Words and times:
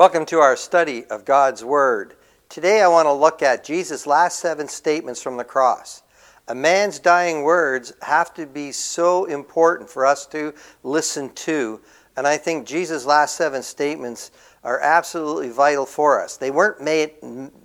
Welcome 0.00 0.24
to 0.28 0.38
our 0.38 0.56
study 0.56 1.04
of 1.10 1.26
God's 1.26 1.62
Word. 1.62 2.14
Today 2.48 2.80
I 2.80 2.88
want 2.88 3.04
to 3.04 3.12
look 3.12 3.42
at 3.42 3.62
Jesus' 3.62 4.06
last 4.06 4.40
seven 4.40 4.66
statements 4.66 5.22
from 5.22 5.36
the 5.36 5.44
cross. 5.44 6.04
A 6.48 6.54
man's 6.54 6.98
dying 6.98 7.42
words 7.42 7.92
have 8.00 8.32
to 8.32 8.46
be 8.46 8.72
so 8.72 9.26
important 9.26 9.90
for 9.90 10.06
us 10.06 10.24
to 10.28 10.54
listen 10.82 11.28
to, 11.34 11.82
and 12.16 12.26
I 12.26 12.38
think 12.38 12.66
Jesus' 12.66 13.04
last 13.04 13.36
seven 13.36 13.62
statements 13.62 14.30
are 14.64 14.80
absolutely 14.80 15.50
vital 15.50 15.84
for 15.84 16.18
us. 16.24 16.38
They 16.38 16.50
weren't 16.50 16.80
made, 16.80 17.16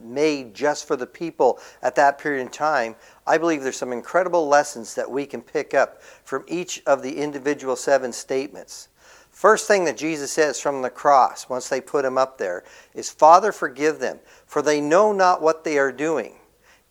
made 0.01 0.53
just 0.53 0.85
for 0.85 0.97
the 0.97 1.07
people 1.07 1.61
at 1.81 1.95
that 1.95 2.17
period 2.17 2.41
in 2.41 2.49
time. 2.49 2.97
I 3.25 3.37
believe 3.37 3.63
there's 3.63 3.77
some 3.77 3.93
incredible 3.93 4.45
lessons 4.49 4.93
that 4.95 5.09
we 5.09 5.25
can 5.25 5.41
pick 5.41 5.73
up 5.73 6.01
from 6.25 6.43
each 6.49 6.83
of 6.85 7.01
the 7.01 7.15
individual 7.15 7.77
seven 7.77 8.11
statements. 8.11 8.89
First 9.35 9.67
thing 9.67 9.83
that 9.83 9.97
Jesus 9.97 10.31
says 10.31 10.61
from 10.61 10.81
the 10.81 10.89
cross, 10.89 11.49
once 11.49 11.67
they 11.67 11.81
put 11.81 12.05
him 12.05 12.17
up 12.17 12.37
there, 12.37 12.63
is 12.93 13.09
Father, 13.09 13.51
forgive 13.51 13.99
them, 13.99 14.21
for 14.47 14.61
they 14.61 14.79
know 14.79 15.11
not 15.11 15.41
what 15.41 15.65
they 15.65 15.77
are 15.77 15.91
doing. 15.91 16.35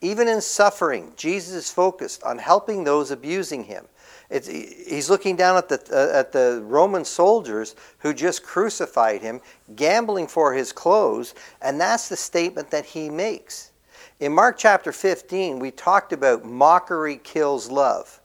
Even 0.02 0.28
in 0.28 0.42
suffering, 0.42 1.14
Jesus 1.16 1.54
is 1.54 1.70
focused 1.70 2.22
on 2.22 2.36
helping 2.36 2.84
those 2.84 3.10
abusing 3.10 3.64
him. 3.64 3.86
It's, 4.28 4.46
he's 4.46 5.08
looking 5.08 5.36
down 5.36 5.56
at 5.56 5.70
the, 5.70 5.80
uh, 5.90 6.18
at 6.18 6.32
the 6.32 6.62
Roman 6.66 7.06
soldiers 7.06 7.76
who 8.00 8.12
just 8.12 8.42
crucified 8.42 9.22
him, 9.22 9.40
gambling 9.74 10.26
for 10.26 10.52
his 10.52 10.70
clothes, 10.70 11.34
and 11.62 11.80
that's 11.80 12.10
the 12.10 12.16
statement 12.16 12.70
that 12.72 12.84
he 12.84 13.08
makes. 13.08 13.72
In 14.20 14.34
Mark 14.34 14.58
chapter 14.58 14.92
15, 14.92 15.60
we 15.60 15.70
talked 15.70 16.12
about 16.12 16.44
mockery 16.44 17.16
kills 17.24 17.70
love. 17.70 18.20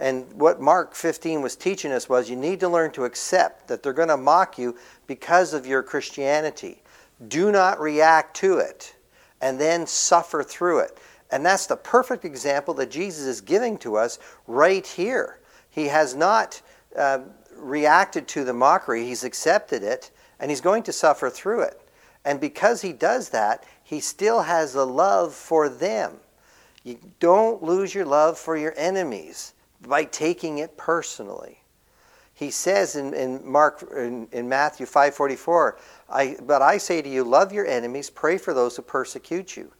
And 0.00 0.32
what 0.34 0.60
Mark 0.60 0.94
15 0.94 1.42
was 1.42 1.56
teaching 1.56 1.90
us 1.90 2.08
was 2.08 2.30
you 2.30 2.36
need 2.36 2.60
to 2.60 2.68
learn 2.68 2.92
to 2.92 3.04
accept 3.04 3.66
that 3.68 3.82
they're 3.82 3.92
going 3.92 4.08
to 4.08 4.16
mock 4.16 4.56
you 4.56 4.76
because 5.06 5.54
of 5.54 5.66
your 5.66 5.82
Christianity. 5.82 6.82
Do 7.26 7.50
not 7.50 7.80
react 7.80 8.36
to 8.36 8.58
it 8.58 8.94
and 9.40 9.60
then 9.60 9.86
suffer 9.86 10.42
through 10.44 10.80
it. 10.80 10.98
And 11.30 11.44
that's 11.44 11.66
the 11.66 11.76
perfect 11.76 12.24
example 12.24 12.74
that 12.74 12.90
Jesus 12.90 13.26
is 13.26 13.40
giving 13.40 13.76
to 13.78 13.96
us 13.96 14.18
right 14.46 14.86
here. 14.86 15.40
He 15.70 15.86
has 15.86 16.14
not 16.14 16.62
uh, 16.96 17.20
reacted 17.56 18.28
to 18.28 18.44
the 18.44 18.52
mockery, 18.52 19.04
he's 19.04 19.24
accepted 19.24 19.82
it, 19.82 20.10
and 20.38 20.50
he's 20.50 20.60
going 20.60 20.84
to 20.84 20.92
suffer 20.92 21.28
through 21.28 21.62
it. 21.62 21.80
And 22.24 22.40
because 22.40 22.82
he 22.82 22.92
does 22.92 23.30
that, 23.30 23.64
he 23.82 24.00
still 24.00 24.42
has 24.42 24.74
a 24.74 24.84
love 24.84 25.34
for 25.34 25.68
them. 25.68 26.18
You 26.84 26.98
don't 27.18 27.62
lose 27.62 27.94
your 27.94 28.04
love 28.04 28.38
for 28.38 28.56
your 28.56 28.74
enemies 28.76 29.54
by 29.82 30.04
taking 30.04 30.58
it 30.58 30.76
personally. 30.76 31.62
He 32.34 32.50
says 32.50 32.94
in, 32.94 33.14
in 33.14 33.44
Mark 33.44 33.84
in, 33.96 34.28
in 34.30 34.48
Matthew 34.48 34.86
5:44, 34.86 35.76
I, 36.08 36.36
but 36.42 36.62
I 36.62 36.78
say 36.78 37.02
to 37.02 37.08
you, 37.08 37.24
love 37.24 37.52
your 37.52 37.66
enemies, 37.66 38.10
pray 38.10 38.38
for 38.38 38.54
those 38.54 38.76
who 38.76 38.82
persecute 38.82 39.56
you. 39.56 39.72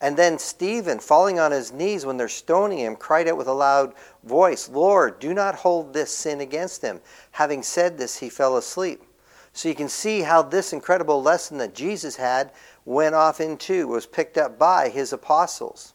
And 0.00 0.16
then 0.16 0.36
Stephen, 0.36 0.98
falling 0.98 1.38
on 1.38 1.52
his 1.52 1.72
knees 1.72 2.04
when 2.04 2.16
they're 2.16 2.28
stoning 2.28 2.78
him, 2.78 2.96
cried 2.96 3.28
out 3.28 3.36
with 3.36 3.46
a 3.46 3.52
loud 3.52 3.94
voice, 4.24 4.68
Lord, 4.68 5.20
do 5.20 5.32
not 5.32 5.54
hold 5.54 5.92
this 5.92 6.12
sin 6.12 6.40
against 6.40 6.82
him. 6.82 7.00
Having 7.30 7.62
said 7.62 7.96
this, 7.96 8.18
he 8.18 8.28
fell 8.28 8.56
asleep. 8.56 9.04
So 9.52 9.68
you 9.68 9.76
can 9.76 9.88
see 9.88 10.22
how 10.22 10.42
this 10.42 10.72
incredible 10.72 11.22
lesson 11.22 11.56
that 11.58 11.72
Jesus 11.72 12.16
had 12.16 12.50
went 12.84 13.14
off 13.14 13.40
into, 13.40 13.86
was 13.86 14.06
picked 14.06 14.38
up 14.38 14.58
by 14.58 14.88
his 14.88 15.12
apostles. 15.12 15.94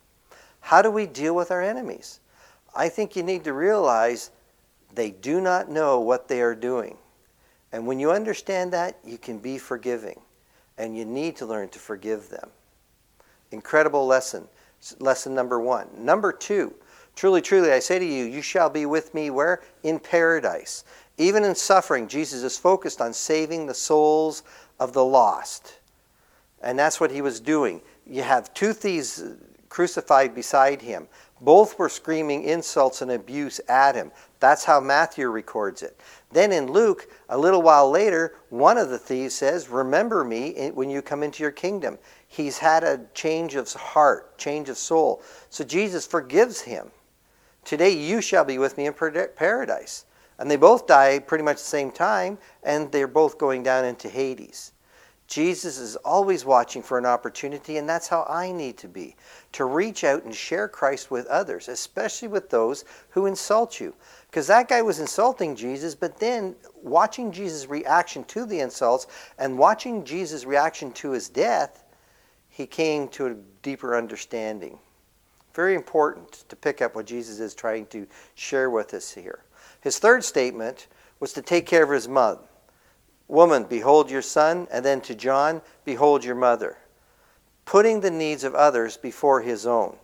How 0.61 0.81
do 0.81 0.89
we 0.89 1.05
deal 1.05 1.35
with 1.35 1.51
our 1.51 1.61
enemies? 1.61 2.21
I 2.77 2.89
think 2.89 3.15
you 3.15 3.23
need 3.23 3.43
to 3.45 3.53
realize 3.53 4.29
they 4.93 5.11
do 5.11 5.41
not 5.41 5.69
know 5.69 5.99
what 5.99 6.27
they 6.27 6.41
are 6.41 6.55
doing. 6.55 6.95
And 7.71 7.85
when 7.87 7.99
you 7.99 8.11
understand 8.11 8.71
that, 8.73 8.97
you 9.03 9.17
can 9.17 9.39
be 9.39 9.57
forgiving. 9.57 10.21
And 10.77 10.95
you 10.95 11.03
need 11.03 11.35
to 11.37 11.45
learn 11.45 11.69
to 11.69 11.79
forgive 11.79 12.29
them. 12.29 12.49
Incredible 13.51 14.05
lesson. 14.05 14.47
Lesson 14.99 15.33
number 15.33 15.59
one. 15.59 15.87
Number 15.97 16.31
two, 16.31 16.73
truly, 17.15 17.41
truly, 17.41 17.71
I 17.71 17.79
say 17.79 17.97
to 17.97 18.05
you, 18.05 18.25
you 18.25 18.43
shall 18.43 18.69
be 18.69 18.85
with 18.85 19.13
me 19.13 19.31
where? 19.31 19.63
In 19.81 19.99
paradise. 19.99 20.83
Even 21.17 21.43
in 21.43 21.55
suffering, 21.55 22.07
Jesus 22.07 22.43
is 22.43 22.59
focused 22.59 23.01
on 23.01 23.11
saving 23.11 23.65
the 23.65 23.73
souls 23.73 24.43
of 24.79 24.93
the 24.93 25.03
lost. 25.03 25.79
And 26.61 26.77
that's 26.77 26.99
what 26.99 27.11
he 27.11 27.21
was 27.21 27.39
doing. 27.39 27.81
You 28.05 28.21
have 28.21 28.53
two 28.53 28.71
thieves 28.71 29.21
uh, 29.21 29.33
crucified 29.67 30.35
beside 30.35 30.81
him. 30.81 31.07
Both 31.39 31.77
were 31.77 31.89
screaming 31.89 32.43
insults 32.43 33.01
and 33.01 33.11
abuse 33.11 33.61
at 33.67 33.95
him. 33.95 34.11
That's 34.39 34.63
how 34.63 34.79
Matthew 34.79 35.29
records 35.29 35.83
it. 35.83 35.99
Then 36.31 36.51
in 36.51 36.71
Luke, 36.71 37.07
a 37.29 37.37
little 37.37 37.61
while 37.61 37.89
later, 37.89 38.35
one 38.49 38.77
of 38.77 38.89
the 38.89 38.97
thieves 38.97 39.35
says, 39.35 39.69
Remember 39.69 40.23
me 40.23 40.71
when 40.73 40.89
you 40.89 41.01
come 41.01 41.23
into 41.23 41.43
your 41.43 41.51
kingdom. 41.51 41.97
He's 42.27 42.57
had 42.57 42.83
a 42.83 43.01
change 43.13 43.55
of 43.55 43.71
heart, 43.73 44.37
change 44.37 44.69
of 44.69 44.77
soul. 44.77 45.21
So 45.49 45.63
Jesus 45.63 46.05
forgives 46.05 46.61
him. 46.61 46.91
Today 47.63 47.91
you 47.91 48.21
shall 48.21 48.45
be 48.45 48.57
with 48.57 48.77
me 48.77 48.87
in 48.87 48.93
paradise. 48.93 50.05
And 50.39 50.49
they 50.49 50.55
both 50.55 50.87
die 50.87 51.19
pretty 51.19 51.43
much 51.43 51.57
the 51.57 51.63
same 51.63 51.91
time, 51.91 52.37
and 52.63 52.91
they're 52.91 53.07
both 53.07 53.37
going 53.37 53.63
down 53.63 53.85
into 53.85 54.07
Hades. 54.07 54.71
Jesus 55.27 55.77
is 55.77 55.97
always 55.97 56.45
watching 56.45 56.81
for 56.81 56.97
an 56.97 57.05
opportunity, 57.05 57.77
and 57.77 57.87
that's 57.87 58.07
how 58.07 58.25
I 58.29 58.51
need 58.53 58.77
to 58.77 58.87
be 58.87 59.15
to 59.51 59.65
reach 59.65 60.05
out 60.05 60.23
and 60.23 60.33
share 60.33 60.69
Christ 60.69 61.11
with 61.11 61.27
others, 61.27 61.67
especially 61.67 62.29
with 62.29 62.49
those 62.49 62.85
who 63.09 63.25
insult 63.25 63.79
you. 63.79 63.93
Because 64.29 64.47
that 64.47 64.69
guy 64.69 64.81
was 64.81 64.99
insulting 64.99 65.53
Jesus, 65.55 65.95
but 65.95 66.17
then 66.17 66.55
watching 66.81 67.31
Jesus' 67.31 67.67
reaction 67.67 68.23
to 68.25 68.45
the 68.45 68.61
insults 68.61 69.07
and 69.37 69.57
watching 69.57 70.05
Jesus' 70.05 70.45
reaction 70.45 70.93
to 70.93 71.11
his 71.11 71.27
death, 71.27 71.83
he 72.49 72.65
came 72.65 73.09
to 73.09 73.27
a 73.27 73.35
deeper 73.61 73.97
understanding. 73.97 74.79
Very 75.53 75.75
important 75.75 76.45
to 76.47 76.55
pick 76.55 76.81
up 76.81 76.95
what 76.95 77.05
Jesus 77.05 77.39
is 77.39 77.53
trying 77.53 77.85
to 77.87 78.07
share 78.35 78.69
with 78.69 78.93
us 78.93 79.11
here. 79.11 79.43
His 79.81 79.99
third 79.99 80.23
statement 80.23 80.87
was 81.19 81.33
to 81.33 81.41
take 81.41 81.65
care 81.65 81.83
of 81.83 81.89
his 81.89 82.07
mother. 82.07 82.46
Woman, 83.27 83.63
behold 83.63 84.09
your 84.09 84.21
son, 84.21 84.67
and 84.71 84.85
then 84.85 85.01
to 85.01 85.15
John, 85.15 85.61
behold 85.83 86.23
your 86.23 86.35
mother. 86.35 86.77
Putting 87.65 87.99
the 87.99 88.11
needs 88.11 88.43
of 88.43 88.55
others 88.55 88.95
before 88.95 89.41
his 89.41 89.65
own. 89.65 89.97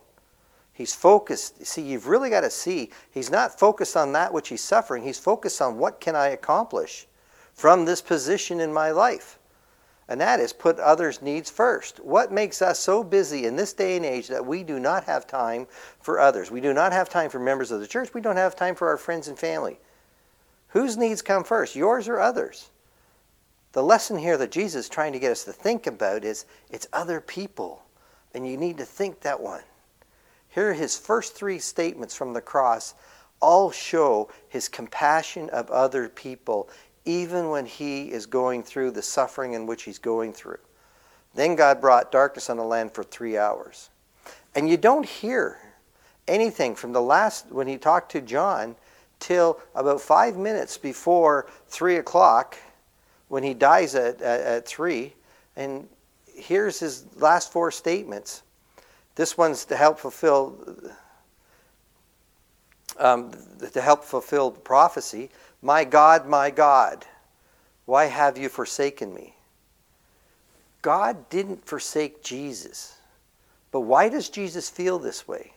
He's 0.74 0.94
focused. 0.94 1.64
See, 1.64 1.82
you've 1.82 2.08
really 2.08 2.28
got 2.28 2.40
to 2.40 2.50
see, 2.50 2.90
he's 3.10 3.30
not 3.30 3.58
focused 3.58 3.96
on 3.96 4.12
that 4.12 4.32
which 4.32 4.48
he's 4.48 4.62
suffering. 4.62 5.04
He's 5.04 5.18
focused 5.18 5.62
on 5.62 5.78
what 5.78 6.00
can 6.00 6.16
I 6.16 6.28
accomplish 6.28 7.06
from 7.54 7.84
this 7.84 8.02
position 8.02 8.60
in 8.60 8.72
my 8.72 8.90
life. 8.90 9.38
And 10.08 10.20
that 10.20 10.40
is 10.40 10.52
put 10.52 10.78
others' 10.78 11.22
needs 11.22 11.48
first. 11.48 11.98
What 12.00 12.30
makes 12.30 12.60
us 12.60 12.78
so 12.78 13.02
busy 13.02 13.46
in 13.46 13.56
this 13.56 13.72
day 13.72 13.96
and 13.96 14.04
age 14.04 14.28
that 14.28 14.44
we 14.44 14.62
do 14.62 14.78
not 14.78 15.04
have 15.04 15.26
time 15.26 15.66
for 16.00 16.20
others? 16.20 16.50
We 16.50 16.60
do 16.60 16.74
not 16.74 16.92
have 16.92 17.08
time 17.08 17.30
for 17.30 17.38
members 17.38 17.70
of 17.70 17.80
the 17.80 17.86
church. 17.86 18.12
We 18.12 18.20
don't 18.20 18.36
have 18.36 18.54
time 18.54 18.74
for 18.74 18.88
our 18.88 18.98
friends 18.98 19.28
and 19.28 19.38
family. 19.38 19.78
Whose 20.68 20.98
needs 20.98 21.22
come 21.22 21.44
first, 21.44 21.74
yours 21.74 22.08
or 22.08 22.20
others? 22.20 22.68
The 23.74 23.82
lesson 23.82 24.16
here 24.16 24.36
that 24.36 24.52
Jesus 24.52 24.84
is 24.84 24.88
trying 24.88 25.12
to 25.14 25.18
get 25.18 25.32
us 25.32 25.42
to 25.44 25.52
think 25.52 25.88
about 25.88 26.22
is 26.22 26.46
it's 26.70 26.86
other 26.92 27.20
people, 27.20 27.82
and 28.32 28.48
you 28.48 28.56
need 28.56 28.78
to 28.78 28.84
think 28.84 29.20
that 29.22 29.40
one. 29.40 29.62
Here 30.48 30.72
his 30.72 30.96
first 30.96 31.34
three 31.34 31.58
statements 31.58 32.14
from 32.14 32.34
the 32.34 32.40
cross 32.40 32.94
all 33.40 33.72
show 33.72 34.30
his 34.48 34.68
compassion 34.68 35.50
of 35.50 35.72
other 35.72 36.08
people, 36.08 36.68
even 37.04 37.50
when 37.50 37.66
he 37.66 38.12
is 38.12 38.26
going 38.26 38.62
through 38.62 38.92
the 38.92 39.02
suffering 39.02 39.54
in 39.54 39.66
which 39.66 39.82
he's 39.82 39.98
going 39.98 40.32
through. 40.32 40.60
Then 41.34 41.56
God 41.56 41.80
brought 41.80 42.12
darkness 42.12 42.48
on 42.48 42.58
the 42.58 42.62
land 42.62 42.92
for 42.92 43.02
three 43.02 43.36
hours. 43.36 43.90
And 44.54 44.68
you 44.68 44.76
don't 44.76 45.04
hear 45.04 45.58
anything 46.28 46.76
from 46.76 46.92
the 46.92 47.02
last, 47.02 47.50
when 47.50 47.66
he 47.66 47.76
talked 47.76 48.12
to 48.12 48.20
John, 48.20 48.76
till 49.18 49.58
about 49.74 50.00
five 50.00 50.36
minutes 50.36 50.78
before 50.78 51.48
three 51.66 51.96
o'clock 51.96 52.56
when 53.28 53.42
he 53.42 53.54
dies 53.54 53.94
at, 53.94 54.20
at, 54.20 54.40
at 54.40 54.66
three. 54.66 55.14
And 55.56 55.88
here's 56.26 56.78
his 56.78 57.04
last 57.16 57.52
four 57.52 57.70
statements. 57.70 58.42
This 59.14 59.38
one's 59.38 59.64
to 59.66 59.76
help 59.76 59.98
fulfill 59.98 60.58
um, 62.98 63.32
to 63.72 63.80
help 63.80 64.04
fulfill 64.04 64.50
prophecy. 64.50 65.30
My 65.62 65.84
God, 65.84 66.26
my 66.28 66.50
God, 66.50 67.04
why 67.86 68.06
have 68.06 68.38
you 68.38 68.48
forsaken 68.48 69.12
me? 69.12 69.34
God 70.82 71.28
didn't 71.30 71.66
forsake 71.66 72.22
Jesus. 72.22 72.96
But 73.72 73.80
why 73.80 74.08
does 74.08 74.28
Jesus 74.28 74.68
feel 74.68 74.98
this 74.98 75.26
way? 75.26 75.52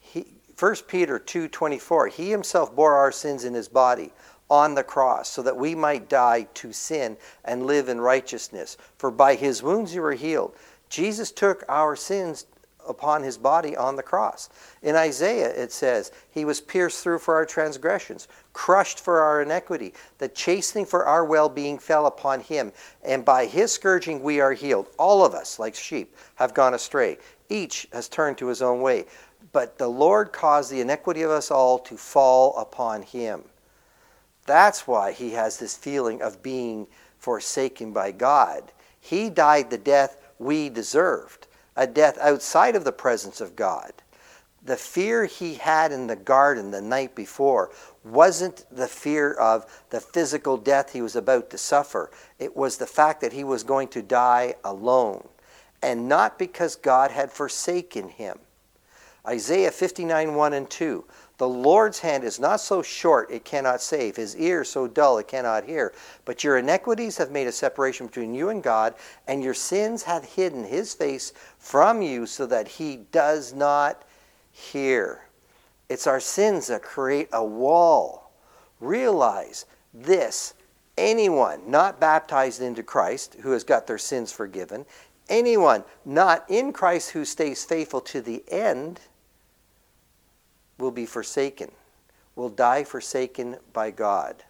He, 0.00 0.26
1 0.58 0.76
Peter 0.88 1.18
2:24 1.18 2.10
He 2.10 2.30
himself 2.30 2.74
bore 2.74 2.96
our 2.96 3.12
sins 3.12 3.44
in 3.44 3.54
his 3.54 3.68
body 3.68 4.12
on 4.50 4.74
the 4.74 4.82
cross 4.82 5.28
so 5.28 5.42
that 5.42 5.56
we 5.56 5.74
might 5.74 6.08
die 6.08 6.46
to 6.54 6.72
sin 6.72 7.16
and 7.44 7.66
live 7.66 7.88
in 7.88 8.00
righteousness. 8.00 8.76
For 8.98 9.10
by 9.10 9.36
his 9.36 9.62
wounds 9.62 9.94
you 9.94 10.02
were 10.02 10.12
healed. 10.12 10.54
Jesus 10.88 11.30
took 11.30 11.64
our 11.68 11.94
sins 11.94 12.46
upon 12.86 13.22
his 13.22 13.38
body 13.38 13.76
on 13.76 13.96
the 13.96 14.02
cross. 14.02 14.48
In 14.82 14.96
Isaiah, 14.96 15.50
it 15.50 15.72
says, 15.72 16.12
He 16.30 16.44
was 16.44 16.60
pierced 16.60 17.02
through 17.02 17.20
for 17.20 17.34
our 17.34 17.46
transgressions, 17.46 18.28
crushed 18.52 19.00
for 19.00 19.20
our 19.20 19.42
iniquity. 19.42 19.94
The 20.18 20.28
chastening 20.28 20.86
for 20.86 21.04
our 21.04 21.24
well 21.24 21.48
being 21.48 21.78
fell 21.78 22.06
upon 22.06 22.40
him, 22.40 22.72
and 23.04 23.24
by 23.24 23.46
his 23.46 23.72
scourging 23.72 24.22
we 24.22 24.40
are 24.40 24.52
healed. 24.52 24.88
All 24.98 25.24
of 25.24 25.34
us, 25.34 25.58
like 25.58 25.74
sheep, 25.74 26.16
have 26.36 26.54
gone 26.54 26.74
astray. 26.74 27.18
Each 27.48 27.86
has 27.92 28.08
turned 28.08 28.38
to 28.38 28.46
his 28.46 28.62
own 28.62 28.80
way. 28.80 29.06
But 29.52 29.78
the 29.78 29.88
Lord 29.88 30.32
caused 30.32 30.70
the 30.70 30.80
iniquity 30.80 31.22
of 31.22 31.30
us 31.30 31.50
all 31.50 31.78
to 31.80 31.96
fall 31.96 32.56
upon 32.56 33.02
him. 33.02 33.42
That's 34.50 34.84
why 34.84 35.12
he 35.12 35.30
has 35.34 35.58
this 35.58 35.76
feeling 35.76 36.20
of 36.22 36.42
being 36.42 36.88
forsaken 37.20 37.92
by 37.92 38.10
God. 38.10 38.72
He 38.98 39.30
died 39.30 39.70
the 39.70 39.78
death 39.78 40.16
we 40.40 40.68
deserved 40.68 41.46
a 41.76 41.86
death 41.86 42.18
outside 42.18 42.74
of 42.74 42.82
the 42.82 42.90
presence 42.90 43.40
of 43.40 43.54
God. 43.54 43.92
The 44.64 44.76
fear 44.76 45.26
he 45.26 45.54
had 45.54 45.92
in 45.92 46.08
the 46.08 46.16
garden 46.16 46.72
the 46.72 46.80
night 46.80 47.14
before 47.14 47.70
wasn't 48.02 48.66
the 48.74 48.88
fear 48.88 49.34
of 49.34 49.84
the 49.90 50.00
physical 50.00 50.56
death 50.56 50.92
he 50.92 51.00
was 51.00 51.14
about 51.14 51.50
to 51.50 51.56
suffer. 51.56 52.10
It 52.40 52.56
was 52.56 52.76
the 52.76 52.88
fact 52.88 53.20
that 53.20 53.32
he 53.32 53.44
was 53.44 53.62
going 53.62 53.86
to 53.90 54.02
die 54.02 54.56
alone, 54.64 55.28
and 55.80 56.08
not 56.08 56.40
because 56.40 56.74
God 56.74 57.12
had 57.12 57.30
forsaken 57.30 58.08
him. 58.08 58.40
Isaiah 59.26 59.70
59 59.70 60.34
1 60.34 60.52
and 60.52 60.70
2. 60.70 61.04
The 61.38 61.48
Lord's 61.48 62.00
hand 62.00 62.24
is 62.24 62.38
not 62.38 62.60
so 62.60 62.82
short 62.82 63.30
it 63.30 63.44
cannot 63.44 63.80
save, 63.80 64.16
his 64.16 64.36
ear 64.36 64.64
so 64.64 64.86
dull 64.86 65.18
it 65.18 65.28
cannot 65.28 65.64
hear. 65.64 65.92
But 66.24 66.44
your 66.44 66.58
iniquities 66.58 67.16
have 67.16 67.30
made 67.30 67.46
a 67.46 67.52
separation 67.52 68.06
between 68.06 68.34
you 68.34 68.50
and 68.50 68.62
God, 68.62 68.94
and 69.26 69.42
your 69.42 69.54
sins 69.54 70.02
have 70.02 70.24
hidden 70.24 70.64
his 70.64 70.94
face 70.94 71.32
from 71.58 72.02
you 72.02 72.26
so 72.26 72.46
that 72.46 72.68
he 72.68 72.96
does 73.10 73.54
not 73.54 74.02
hear. 74.52 75.22
It's 75.88 76.06
our 76.06 76.20
sins 76.20 76.66
that 76.68 76.82
create 76.82 77.28
a 77.32 77.44
wall. 77.44 78.32
Realize 78.80 79.66
this 79.92 80.54
anyone 80.96 81.62
not 81.66 82.00
baptized 82.00 82.60
into 82.60 82.82
Christ 82.82 83.36
who 83.42 83.52
has 83.52 83.64
got 83.64 83.86
their 83.86 83.98
sins 83.98 84.30
forgiven, 84.30 84.84
anyone 85.28 85.84
not 86.04 86.44
in 86.48 86.72
Christ 86.72 87.10
who 87.10 87.24
stays 87.24 87.64
faithful 87.64 88.00
to 88.02 88.20
the 88.20 88.44
end 88.48 89.00
will 90.80 90.90
be 90.90 91.06
forsaken, 91.06 91.70
will 92.36 92.48
die 92.48 92.84
forsaken 92.84 93.56
by 93.72 93.90
God. 93.90 94.42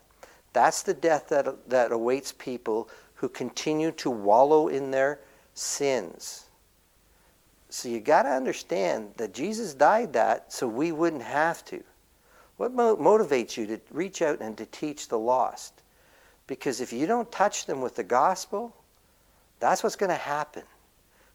That's 0.52 0.82
the 0.82 0.94
death 0.94 1.28
that, 1.28 1.68
that 1.68 1.92
awaits 1.92 2.32
people 2.32 2.88
who 3.14 3.28
continue 3.28 3.92
to 3.92 4.10
wallow 4.10 4.68
in 4.68 4.90
their 4.90 5.20
sins. 5.54 6.46
So 7.68 7.88
you 7.88 8.00
got 8.00 8.24
to 8.24 8.30
understand 8.30 9.12
that 9.16 9.32
Jesus 9.32 9.74
died 9.74 10.12
that 10.14 10.52
so 10.52 10.66
we 10.66 10.90
wouldn't 10.90 11.22
have 11.22 11.64
to. 11.66 11.82
What 12.56 12.74
mo- 12.74 12.96
motivates 12.96 13.56
you 13.56 13.66
to 13.68 13.80
reach 13.90 14.22
out 14.22 14.40
and 14.40 14.56
to 14.58 14.66
teach 14.66 15.08
the 15.08 15.18
lost? 15.18 15.82
Because 16.46 16.80
if 16.80 16.92
you 16.92 17.06
don't 17.06 17.30
touch 17.30 17.66
them 17.66 17.80
with 17.80 17.94
the 17.94 18.02
gospel, 18.02 18.74
that's 19.60 19.82
what's 19.82 19.96
going 19.96 20.10
to 20.10 20.16
happen. 20.16 20.64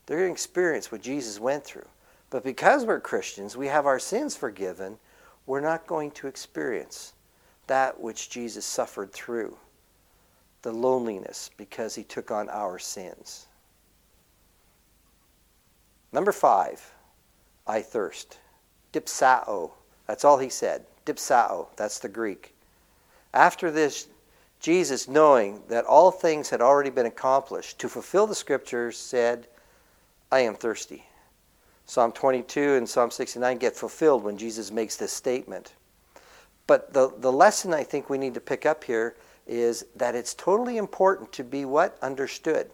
They're 0.06 0.18
going 0.18 0.30
to 0.30 0.34
experience 0.34 0.92
what 0.92 1.02
Jesus 1.02 1.40
went 1.40 1.64
through. 1.64 1.88
But 2.30 2.44
because 2.44 2.86
we're 2.86 3.00
Christians, 3.00 3.56
we 3.56 3.68
have 3.68 3.86
our 3.86 4.00
sins 4.00 4.36
forgiven, 4.36 4.98
we're 5.46 5.62
not 5.62 5.88
going 5.88 6.12
to 6.12 6.28
experience 6.28 7.14
that 7.68 8.00
which 8.00 8.30
Jesus 8.30 8.66
suffered 8.66 9.12
through 9.12 9.58
the 10.62 10.72
loneliness 10.72 11.52
because 11.58 11.96
he 11.96 12.04
took 12.04 12.32
on 12.32 12.50
our 12.50 12.80
sins. 12.80 13.48
Number 16.12 16.32
five, 16.32 16.94
I 17.68 17.82
thirst. 17.82 18.40
Dipsao. 18.94 19.72
That's 20.08 20.24
all 20.26 20.38
he 20.38 20.50
said. 20.50 20.86
Dipsao. 21.06 21.68
That's 21.76 22.00
the 22.00 22.10
Greek. 22.10 22.56
After 23.34 23.70
this, 23.70 24.08
Jesus, 24.60 25.08
knowing 25.08 25.62
that 25.68 25.86
all 25.86 26.10
things 26.10 26.50
had 26.50 26.62
already 26.62 26.90
been 26.90 27.06
accomplished, 27.06 27.78
to 27.80 27.90
fulfill 27.90 28.26
the 28.26 28.34
scriptures, 28.34 28.98
said, 28.98 29.48
I 30.32 30.40
am 30.40 30.56
thirsty. 30.56 31.06
Psalm 31.86 32.12
22 32.12 32.76
and 32.76 32.90
Psalm 32.90 33.12
69 33.12 33.58
get 33.58 33.76
fulfilled 33.76 34.24
when 34.24 34.38
Jesus 34.38 34.72
makes 34.72 34.96
this 34.96 35.14
statement. 35.14 35.74
But 36.68 36.94
the, 36.94 37.14
the 37.20 37.32
lesson 37.32 37.74
I 37.74 37.84
think 37.84 38.10
we 38.10 38.18
need 38.18 38.34
to 38.34 38.42
pick 38.42 38.66
up 38.66 38.84
here 38.84 39.16
is 39.48 39.86
that 39.96 40.16
it's 40.16 40.34
totally 40.34 40.78
important 40.78 41.32
to 41.34 41.44
be 41.44 41.66
what? 41.66 41.98
Understood. 42.02 42.72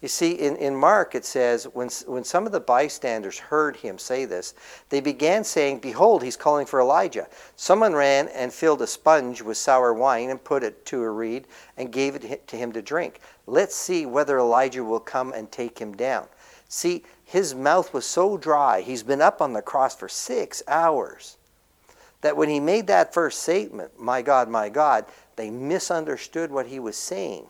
You 0.00 0.08
see, 0.08 0.32
in, 0.32 0.56
in 0.56 0.76
Mark 0.76 1.14
it 1.14 1.24
says, 1.24 1.64
when, 1.64 1.88
when 2.06 2.24
some 2.24 2.44
of 2.44 2.52
the 2.52 2.60
bystanders 2.60 3.38
heard 3.38 3.76
him 3.76 3.98
say 3.98 4.26
this, 4.26 4.54
they 4.90 5.00
began 5.00 5.44
saying, 5.44 5.78
Behold, 5.78 6.22
he's 6.22 6.36
calling 6.36 6.66
for 6.66 6.78
Elijah. 6.78 7.26
Someone 7.56 7.94
ran 7.94 8.28
and 8.28 8.52
filled 8.52 8.82
a 8.82 8.86
sponge 8.86 9.40
with 9.40 9.56
sour 9.56 9.94
wine 9.94 10.28
and 10.28 10.44
put 10.44 10.62
it 10.62 10.84
to 10.86 11.02
a 11.02 11.10
reed 11.10 11.46
and 11.78 11.90
gave 11.90 12.14
it 12.16 12.46
to 12.46 12.56
him 12.56 12.70
to 12.72 12.82
drink. 12.82 13.20
Let's 13.46 13.74
see 13.74 14.04
whether 14.04 14.38
Elijah 14.38 14.84
will 14.84 15.00
come 15.00 15.32
and 15.32 15.50
take 15.50 15.78
him 15.78 15.96
down. 15.96 16.26
See, 16.68 17.04
his 17.24 17.54
mouth 17.54 17.92
was 17.92 18.06
so 18.06 18.36
dry, 18.36 18.80
he's 18.80 19.02
been 19.02 19.22
up 19.22 19.40
on 19.40 19.52
the 19.52 19.62
cross 19.62 19.96
for 19.96 20.08
six 20.08 20.62
hours, 20.68 21.36
that 22.20 22.36
when 22.36 22.48
he 22.48 22.60
made 22.60 22.86
that 22.86 23.14
first 23.14 23.42
statement, 23.42 23.98
My 23.98 24.22
God, 24.22 24.48
my 24.48 24.68
God, 24.68 25.06
they 25.36 25.50
misunderstood 25.50 26.50
what 26.50 26.66
he 26.66 26.78
was 26.78 26.96
saying. 26.96 27.46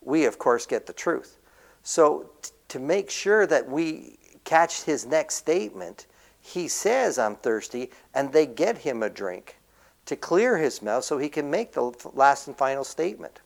We, 0.00 0.24
of 0.24 0.38
course, 0.38 0.66
get 0.66 0.86
the 0.86 0.92
truth. 0.92 1.38
So, 1.82 2.30
t- 2.42 2.50
to 2.68 2.78
make 2.78 3.10
sure 3.10 3.46
that 3.46 3.68
we 3.68 4.18
catch 4.44 4.82
his 4.82 5.06
next 5.06 5.36
statement, 5.36 6.06
he 6.40 6.68
says, 6.68 7.18
I'm 7.18 7.36
thirsty, 7.36 7.90
and 8.14 8.32
they 8.32 8.46
get 8.46 8.78
him 8.78 9.02
a 9.02 9.10
drink 9.10 9.58
to 10.06 10.16
clear 10.16 10.56
his 10.56 10.80
mouth 10.80 11.04
so 11.04 11.18
he 11.18 11.28
can 11.28 11.50
make 11.50 11.72
the 11.72 11.92
last 12.14 12.46
and 12.46 12.56
final 12.56 12.84
statement. 12.84 13.40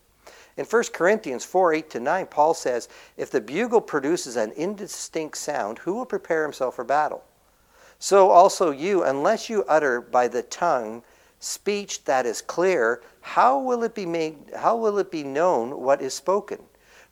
In 0.55 0.65
1 0.65 0.83
Corinthians 0.93 1.43
4 1.43 1.73
8 1.73 1.89
to 1.89 1.99
9, 1.99 2.25
Paul 2.27 2.53
says, 2.53 2.87
If 3.17 3.31
the 3.31 3.41
bugle 3.41 3.81
produces 3.81 4.35
an 4.35 4.51
indistinct 4.51 5.37
sound, 5.37 5.79
who 5.79 5.95
will 5.95 6.05
prepare 6.05 6.43
himself 6.43 6.75
for 6.75 6.83
battle? 6.83 7.23
So 7.97 8.29
also 8.29 8.69
you, 8.69 9.03
unless 9.03 9.49
you 9.49 9.63
utter 9.63 10.01
by 10.01 10.27
the 10.27 10.43
tongue 10.43 11.03
speech 11.39 12.03
that 12.05 12.25
is 12.25 12.41
clear, 12.41 13.01
how 13.21 13.57
will 13.57 13.83
it 13.83 13.95
be 13.95 14.05
made 14.05 14.37
how 14.55 14.75
will 14.75 14.97
it 14.99 15.09
be 15.09 15.23
known 15.23 15.81
what 15.81 16.01
is 16.01 16.13
spoken? 16.13 16.59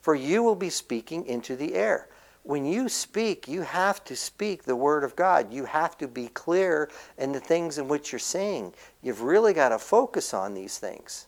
For 0.02 0.16
you 0.16 0.44
will 0.44 0.56
be 0.56 0.70
speaking 0.70 1.26
into 1.26 1.56
the 1.56 1.76
air. 1.76 2.10
When 2.44 2.66
you 2.66 2.90
speak, 2.90 3.48
you 3.48 3.62
have 3.62 4.04
to 4.06 4.16
speak 4.16 4.64
the 4.64 4.76
word 4.76 5.04
of 5.04 5.16
God. 5.16 5.54
You 5.54 5.66
have 5.66 5.98
to 6.00 6.08
be 6.08 6.28
clear 6.30 6.90
in 7.18 7.32
the 7.32 7.40
things 7.40 7.78
in 7.78 7.88
which 7.88 8.12
you're 8.12 8.20
saying. 8.20 8.74
You've 9.02 9.22
really 9.22 9.54
got 9.54 9.70
to 9.70 9.80
focus 9.80 10.34
on 10.34 10.54
these 10.54 10.80
things. 10.80 11.28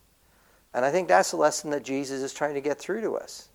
And 0.74 0.84
I 0.84 0.92
think 0.92 1.08
that's 1.08 1.32
the 1.32 1.38
lesson 1.38 1.70
that 1.72 1.84
Jesus 1.84 2.22
is 2.22 2.34
trying 2.34 2.56
to 2.56 2.62
get 2.62 2.80
through 2.80 3.02
to 3.02 3.16
us. 3.16 3.50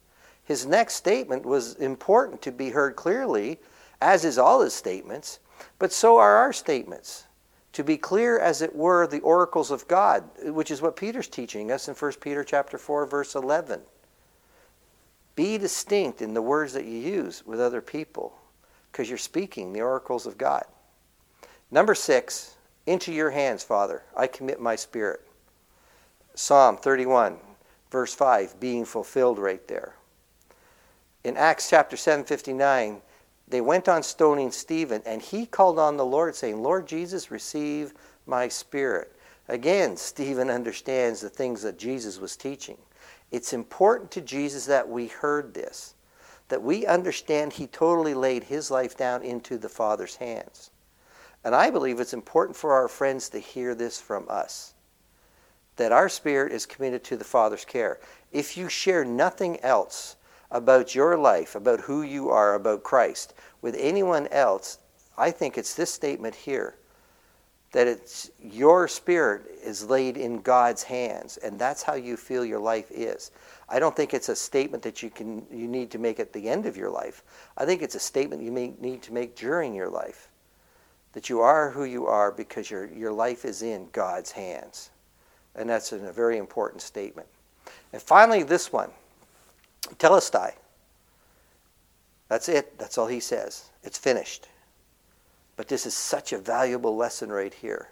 His 0.45 0.67
next 0.67 0.95
statement 0.95 1.45
was 1.45 1.75
important 1.75 2.41
to 2.43 2.53
be 2.53 2.71
heard 2.71 2.97
clearly, 2.97 3.59
as 4.01 4.25
is 4.25 4.39
all 4.39 4.63
his 4.63 4.73
statements, 4.73 5.41
but 5.79 5.93
so 5.93 6.19
are 6.19 6.37
our 6.37 6.53
statements. 6.53 7.25
To 7.73 7.85
be 7.85 7.97
clear 7.97 8.39
as 8.39 8.63
it 8.63 8.75
were 8.75 9.07
the 9.07 9.21
oracles 9.21 9.71
of 9.71 9.87
God, 9.89 10.25
which 10.43 10.71
is 10.71 10.81
what 10.81 10.97
Peter's 10.97 11.29
teaching 11.29 11.71
us 11.71 11.89
in 11.89 11.95
1 11.95 12.13
Peter 12.21 12.43
chapter 12.43 12.79
4 12.79 13.07
verse 13.07 13.35
11. 13.35 13.81
Be 15.37 15.59
distinct 15.59 16.23
in 16.23 16.35
the 16.35 16.43
words 16.43 16.73
that 16.73 16.87
you 16.87 16.99
use 16.99 17.47
with 17.47 17.61
other 17.61 17.81
people 17.81 18.37
because 18.91 19.09
you're 19.09 19.19
speaking 19.19 19.73
the 19.73 19.83
oracles 19.83 20.27
of 20.27 20.39
God. 20.39 20.65
Number 21.71 21.95
6, 21.95 22.57
into 22.87 23.13
your 23.13 23.31
hands, 23.31 23.63
Father, 23.63 24.03
I 24.17 24.27
commit 24.27 24.61
my 24.61 24.75
spirit. 24.75 25.21
Psalm 26.41 26.77
31, 26.77 27.37
verse 27.91 28.15
5, 28.15 28.61
being 28.61 28.85
fulfilled 28.85 29.41
right 29.41 29.67
there. 29.67 29.97
In 31.25 31.37
Acts 31.37 31.69
chapter 31.69 31.97
7, 31.97 32.25
59, 32.25 33.01
they 33.49 33.61
went 33.61 33.89
on 33.89 34.05
stoning 34.05 34.53
Stephen, 34.53 35.03
and 35.05 35.21
he 35.21 35.47
called 35.47 35.81
on 35.81 35.97
the 35.97 36.05
Lord, 36.05 36.37
saying, 36.37 36.63
Lord 36.63 36.87
Jesus, 36.87 37.33
receive 37.33 37.93
my 38.25 38.47
spirit. 38.47 39.17
Again, 39.49 39.97
Stephen 39.97 40.49
understands 40.49 41.21
the 41.21 41.29
things 41.29 41.61
that 41.63 41.77
Jesus 41.77 42.21
was 42.21 42.37
teaching. 42.37 42.79
It's 43.33 43.53
important 43.53 44.13
to 44.13 44.21
Jesus 44.21 44.65
that 44.67 44.89
we 44.89 45.09
heard 45.09 45.53
this, 45.55 45.97
that 46.51 46.63
we 46.63 46.87
understand 46.87 47.53
he 47.53 47.67
totally 47.67 48.15
laid 48.15 48.45
his 48.45 48.71
life 48.71 48.97
down 48.97 49.25
into 49.25 49.59
the 49.59 49.69
Father's 49.69 50.15
hands. 50.15 50.71
And 51.43 51.53
I 51.53 51.71
believe 51.71 51.99
it's 51.99 52.15
important 52.15 52.57
for 52.57 52.75
our 52.75 52.87
friends 52.87 53.29
to 53.31 53.41
hear 53.41 53.75
this 53.75 54.01
from 54.01 54.25
us 54.29 54.75
that 55.79 55.93
our 55.93 56.09
spirit 56.09 56.53
is 56.53 56.67
committed 56.67 57.03
to 57.05 57.17
the 57.17 57.25
Father's 57.25 57.65
care. 57.65 57.99
If 58.31 58.57
you 58.57 58.69
share 58.69 59.05
nothing 59.05 59.59
else 59.61 60.17
about 60.51 60.95
your 60.95 61.17
life, 61.17 61.55
about 61.55 61.81
who 61.81 62.03
you 62.03 62.29
are, 62.29 62.55
about 62.55 62.83
Christ, 62.83 63.35
with 63.63 63.75
anyone 63.79 64.27
else, 64.29 64.79
I 65.17 65.31
think 65.31 65.57
it's 65.57 65.75
this 65.75 65.93
statement 65.93 66.35
here 66.35 66.77
that 67.73 67.87
it's 67.87 68.31
your 68.41 68.89
spirit 68.89 69.43
is 69.63 69.85
laid 69.85 70.17
in 70.17 70.41
God's 70.41 70.83
hands, 70.83 71.37
and 71.37 71.59
that's 71.59 71.83
how 71.83 71.95
you 71.95 72.17
feel 72.17 72.45
your 72.45 72.61
life 72.61 72.91
is. 72.91 73.31
I 73.69 73.79
don't 73.79 73.95
think 73.95 74.15
it's 74.15 74.31
a 74.31 74.37
statement 74.37 74.83
that 74.85 75.03
you 75.03 75.11
can 75.11 75.45
you 75.51 75.69
need 75.69 75.91
to 75.91 75.99
make 75.99 76.19
at 76.19 76.33
the 76.33 76.49
end 76.49 76.65
of 76.65 76.79
your 76.79 76.89
life. 76.89 77.23
I 77.59 77.67
think 77.67 77.83
it's 77.83 77.95
a 77.95 78.01
statement 78.01 78.43
you 78.43 78.53
may 78.53 78.73
need 78.81 79.03
to 79.03 79.13
make 79.13 79.37
during 79.37 79.75
your 79.75 79.91
life. 79.91 80.29
That 81.13 81.29
you 81.29 81.41
are 81.41 81.71
who 81.71 81.85
you 81.85 82.07
are 82.07 82.33
because 82.33 82.71
your, 82.71 82.87
your 82.87 83.13
life 83.13 83.45
is 83.45 83.63
in 83.63 83.89
God's 83.93 84.31
hands. 84.33 84.91
And 85.59 85.69
that's 85.69 85.93
a 85.93 85.99
very 86.13 86.39
important 86.39 86.83
statement. 86.83 87.29
And 87.93 88.01
finally, 88.01 88.43
this 88.43 88.73
one 88.73 88.91
Telestai. 89.97 90.53
That's 92.29 92.49
it. 92.49 92.79
That's 92.79 92.99
all 92.99 93.07
he 93.07 93.21
says. 93.21 93.71
It's 93.83 93.99
finished. 93.99 94.49
But 95.57 95.69
this 95.69 95.87
is 95.87 95.95
such 95.95 96.33
a 96.33 96.39
valuable 96.39 96.95
lesson 96.95 97.31
right 97.31 97.53
here. 97.53 97.89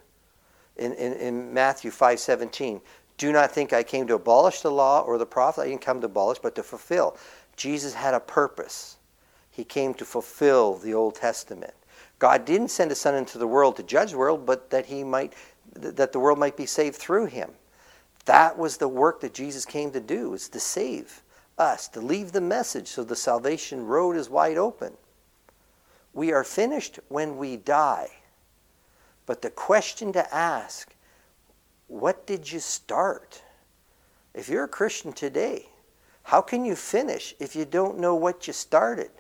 In, 0.76 0.92
in, 0.92 1.14
in 1.14 1.54
Matthew 1.54 1.90
5:17, 1.90 2.80
do 3.16 3.32
not 3.32 3.50
think 3.50 3.72
I 3.72 3.82
came 3.82 4.06
to 4.06 4.14
abolish 4.14 4.60
the 4.60 4.70
law 4.70 5.00
or 5.00 5.16
the 5.18 5.26
prophet. 5.26 5.62
I 5.62 5.68
didn't 5.68 5.80
come 5.80 6.00
to 6.02 6.06
abolish, 6.06 6.38
but 6.38 6.54
to 6.56 6.62
fulfill. 6.62 7.16
Jesus 7.56 7.94
had 7.94 8.14
a 8.14 8.20
purpose. 8.20 8.98
He 9.50 9.64
came 9.64 9.94
to 9.94 10.04
fulfill 10.04 10.74
the 10.74 10.92
Old 10.92 11.14
Testament. 11.14 11.72
God 12.18 12.44
didn't 12.44 12.68
send 12.68 12.90
his 12.90 13.00
son 13.00 13.14
into 13.14 13.38
the 13.38 13.46
world 13.46 13.76
to 13.76 13.82
judge 13.82 14.10
the 14.10 14.18
world, 14.18 14.44
but 14.44 14.68
that 14.70 14.86
he 14.86 15.02
might 15.02 15.32
that 15.76 16.12
the 16.12 16.20
world 16.20 16.38
might 16.38 16.56
be 16.56 16.66
saved 16.66 16.96
through 16.96 17.26
him. 17.26 17.50
That 18.24 18.58
was 18.58 18.76
the 18.76 18.88
work 18.88 19.20
that 19.20 19.34
Jesus 19.34 19.64
came 19.64 19.92
to 19.92 20.00
do, 20.00 20.34
is 20.34 20.48
to 20.48 20.60
save 20.60 21.22
us, 21.58 21.88
to 21.88 22.00
leave 22.00 22.32
the 22.32 22.40
message 22.40 22.88
so 22.88 23.04
the 23.04 23.16
salvation 23.16 23.86
road 23.86 24.16
is 24.16 24.28
wide 24.28 24.58
open. 24.58 24.92
We 26.12 26.32
are 26.32 26.44
finished 26.44 26.98
when 27.08 27.36
we 27.36 27.56
die. 27.56 28.10
But 29.26 29.42
the 29.42 29.50
question 29.50 30.12
to 30.12 30.34
ask, 30.34 30.94
what 31.88 32.26
did 32.26 32.50
you 32.50 32.58
start? 32.58 33.42
If 34.34 34.48
you're 34.48 34.64
a 34.64 34.68
Christian 34.68 35.12
today, 35.12 35.68
how 36.24 36.40
can 36.40 36.64
you 36.64 36.74
finish 36.74 37.34
if 37.38 37.54
you 37.54 37.64
don't 37.64 37.98
know 37.98 38.14
what 38.14 38.46
you 38.46 38.52
started? 38.52 39.10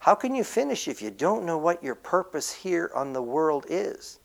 How 0.00 0.14
can 0.14 0.34
you 0.34 0.44
finish 0.44 0.88
if 0.88 1.00
you 1.00 1.10
don't 1.10 1.44
know 1.44 1.58
what 1.58 1.82
your 1.82 1.94
purpose 1.94 2.52
here 2.52 2.90
on 2.94 3.12
the 3.12 3.22
world 3.22 3.66
is? 3.68 4.18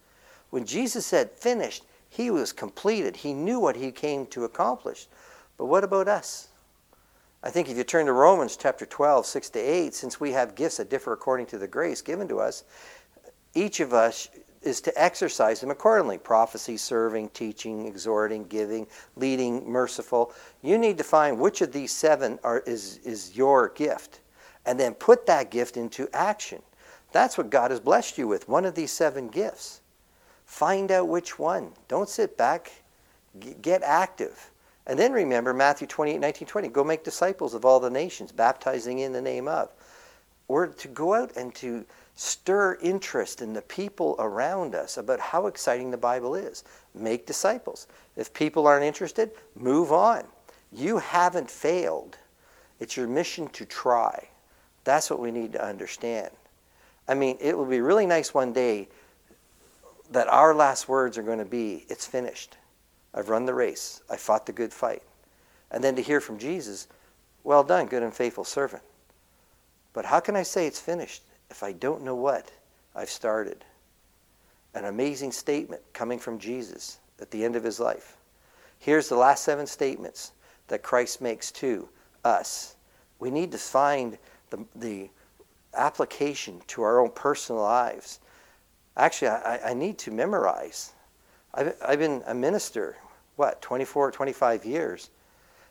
When 0.54 0.68
Jesus 0.68 1.04
said 1.04 1.32
finished, 1.32 1.84
he 2.10 2.30
was 2.30 2.54
completed. 2.54 3.16
He 3.16 3.34
knew 3.34 3.60
what 3.60 3.76
he 3.76 3.92
came 3.92 4.28
to 4.28 4.44
accomplish. 4.44 5.08
But 5.58 5.66
what 5.66 5.84
about 5.84 6.08
us? 6.08 6.50
I 7.42 7.50
think 7.50 7.70
if 7.70 7.76
you 7.76 7.84
turn 7.84 8.06
to 8.06 8.14
Romans 8.14 8.56
chapter 8.56 8.86
12, 8.86 9.26
6 9.26 9.50
to 9.50 9.60
8, 9.60 9.96
since 9.96 10.20
we 10.20 10.32
have 10.34 10.54
gifts 10.54 10.78
that 10.78 10.92
differ 10.92 11.12
according 11.12 11.48
to 11.48 11.58
the 11.58 11.68
grace 11.68 12.04
given 12.04 12.28
to 12.28 12.40
us, 12.40 12.66
each 13.56 13.80
of 13.80 13.96
us 13.96 14.30
is 14.62 14.80
to 14.82 14.94
exercise 14.96 15.60
them 15.60 15.72
accordingly 15.72 16.20
prophecy, 16.20 16.78
serving, 16.78 17.30
teaching, 17.30 17.88
exhorting, 17.88 18.44
giving, 18.44 18.86
leading, 19.16 19.68
merciful. 19.68 20.34
You 20.62 20.78
need 20.78 21.00
to 21.00 21.04
find 21.04 21.40
which 21.40 21.62
of 21.62 21.72
these 21.72 21.92
seven 21.92 22.38
are, 22.44 22.60
is, 22.68 23.00
is 23.00 23.36
your 23.36 23.70
gift 23.70 24.20
and 24.68 24.80
then 24.80 24.94
put 24.94 25.26
that 25.26 25.50
gift 25.50 25.78
into 25.78 26.08
action. 26.14 26.62
That's 27.12 27.40
what 27.40 27.50
God 27.50 27.72
has 27.72 27.80
blessed 27.80 28.20
you 28.20 28.28
with, 28.28 28.48
one 28.48 28.66
of 28.66 28.76
these 28.76 28.92
seven 28.92 29.30
gifts. 29.30 29.80
Find 30.46 30.92
out 30.92 31.08
which 31.08 31.40
one. 31.40 31.72
Don't 31.88 32.10
sit 32.10 32.38
back, 32.38 32.72
get 33.62 33.82
active. 33.84 34.52
And 34.86 35.00
then 35.00 35.14
remember 35.14 35.54
Matthew 35.54 35.88
28, 35.88 36.20
19, 36.20 36.48
20. 36.48 36.68
Go 36.70 36.84
make 36.84 37.04
disciples 37.04 37.54
of 37.54 37.66
all 37.66 37.80
the 37.80 37.90
nations, 37.90 38.32
baptizing 38.32 39.00
in 39.00 39.14
the 39.14 39.22
name 39.22 39.48
of. 39.48 39.70
Or 40.48 40.68
to 40.68 40.88
go 40.90 41.14
out 41.14 41.36
and 41.38 41.56
to 41.56 41.86
stir 42.16 42.78
interest 42.82 43.42
in 43.42 43.54
the 43.54 43.62
people 43.62 44.16
around 44.20 44.76
us 44.76 44.98
about 44.98 45.20
how 45.20 45.48
exciting 45.48 45.90
the 45.90 45.98
Bible 45.98 46.36
is. 46.36 46.64
Make 46.94 47.26
disciples. 47.26 47.88
If 48.18 48.34
people 48.34 48.68
aren't 48.68 48.86
interested, 48.86 49.32
move 49.56 49.92
on. 49.92 50.26
You 50.72 50.98
haven't 50.98 51.50
failed. 51.50 52.18
It's 52.80 52.98
your 52.98 53.08
mission 53.08 53.48
to 53.50 53.66
try. 53.66 54.28
That's 54.84 55.10
what 55.10 55.20
we 55.20 55.32
need 55.32 55.54
to 55.54 55.64
understand. 55.64 56.30
I 57.08 57.14
mean, 57.14 57.38
it 57.40 57.58
will 57.58 57.66
be 57.66 57.82
really 57.82 58.06
nice 58.06 58.34
one 58.34 58.54
day 58.54 58.90
that 60.12 60.28
our 60.28 60.54
last 60.54 60.88
words 60.88 61.18
are 61.18 61.24
going 61.24 61.40
to 61.40 61.46
be, 61.46 61.86
It's 61.90 62.06
finished. 62.06 62.58
I've 63.14 63.30
run 63.30 63.46
the 63.46 63.54
race. 63.54 64.02
I 64.10 64.18
fought 64.18 64.46
the 64.46 64.52
good 64.52 64.74
fight. 64.74 65.04
And 65.72 65.84
then 65.84 65.96
to 65.96 66.02
hear 66.02 66.20
from 66.20 66.38
Jesus, 66.38 66.88
Well 67.44 67.64
done, 67.64 67.88
good 67.88 68.04
and 68.04 68.14
faithful 68.14 68.44
servant. 68.44 68.84
But 69.94 70.06
how 70.06 70.20
can 70.20 70.36
I 70.36 70.44
say 70.44 70.66
it's 70.66 70.80
finished 70.80 71.24
if 71.50 71.64
I 71.64 71.72
don't 71.72 72.04
know 72.04 72.16
what 72.16 72.52
I've 72.96 73.10
started? 73.10 73.64
An 74.74 74.86
amazing 74.86 75.32
statement 75.32 75.82
coming 75.94 76.18
from 76.18 76.40
Jesus 76.40 77.00
at 77.22 77.30
the 77.30 77.46
end 77.46 77.56
of 77.56 77.64
his 77.64 77.80
life. 77.80 78.18
Here's 78.80 79.08
the 79.08 79.16
last 79.16 79.44
seven 79.44 79.68
statements 79.68 80.32
that 80.68 80.82
Christ 80.82 81.22
makes 81.22 81.52
to 81.54 81.88
us. 82.26 82.76
We 83.20 83.30
need 83.30 83.52
to 83.52 83.58
find 83.58 84.18
the, 84.50 84.66
the 84.76 85.10
application 85.76 86.62
to 86.68 86.82
our 86.82 87.00
own 87.00 87.12
personal 87.12 87.62
lives. 87.62 88.20
Actually, 88.96 89.30
I, 89.30 89.72
I 89.72 89.74
need 89.74 89.98
to 90.00 90.12
memorize. 90.12 90.94
I've, 91.54 91.76
I've 91.86 92.00
been 92.00 92.24
a 92.28 92.34
minister, 92.34 92.98
what, 93.36 93.62
24, 93.62 94.08
or 94.08 94.12
25 94.12 94.66
years, 94.66 95.10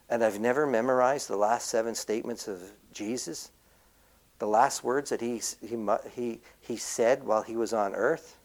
and 0.08 0.24
I've 0.24 0.40
never 0.40 0.66
memorized 0.66 1.28
the 1.28 1.36
last 1.36 1.68
seven 1.68 1.94
statements 1.94 2.48
of 2.48 2.60
Jesus, 2.92 3.50
the 4.38 4.46
last 4.46 4.82
words 4.82 5.10
that 5.10 5.20
he, 5.20 5.40
he, 5.66 5.78
he, 6.14 6.40
he 6.60 6.76
said 6.76 7.24
while 7.24 7.42
he 7.42 7.56
was 7.56 7.72
on 7.72 7.94
earth. 7.94 8.36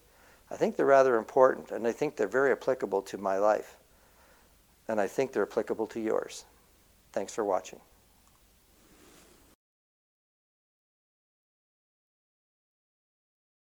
I 0.49 0.55
think 0.55 0.75
they're 0.75 0.85
rather 0.85 1.17
important, 1.17 1.71
and 1.71 1.87
I 1.87 1.91
think 1.91 2.15
they're 2.15 2.27
very 2.27 2.51
applicable 2.51 3.01
to 3.03 3.17
my 3.17 3.37
life. 3.37 3.75
And 4.87 5.01
I 5.01 5.07
think 5.07 5.33
they're 5.33 5.43
applicable 5.43 5.87
to 5.87 5.99
yours. 5.99 6.45
Thanks 7.11 7.33
for 7.33 7.43
watching. 7.43 7.79